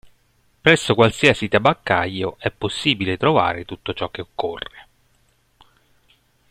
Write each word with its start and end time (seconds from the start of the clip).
Presso 0.61 0.95
qualsiasi 0.95 1.47
tabaccaio 1.47 2.37
è 2.39 2.49
possibile 2.49 3.17
trovare 3.17 3.65
tutto 3.65 3.93
ciò 3.93 4.09
che 4.09 4.21
occorre. 4.21 4.87